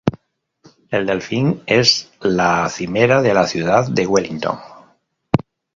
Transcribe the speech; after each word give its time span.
El 0.89 1.05
delfín 1.05 1.61
es 1.67 2.11
la 2.21 2.67
"cimera" 2.69 3.21
de 3.21 3.35
la 3.35 3.45
ciudad 3.45 3.87
de 3.87 4.07
Wellington. 4.07 4.57